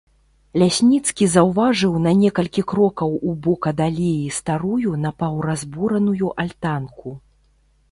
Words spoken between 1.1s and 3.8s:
заўважыў на некалькі крокаў у бок